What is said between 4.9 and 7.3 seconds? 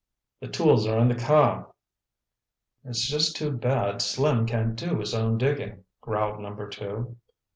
his own diggin'," growled Number Two.